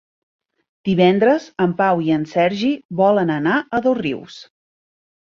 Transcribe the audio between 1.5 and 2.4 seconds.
en Pau i en